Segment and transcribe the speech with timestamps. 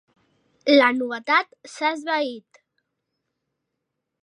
[0.77, 2.61] La novetat s'ha esvaït.